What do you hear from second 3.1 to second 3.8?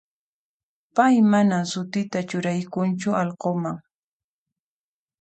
allqunman.